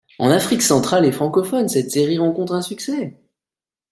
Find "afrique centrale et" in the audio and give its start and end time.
0.31-1.11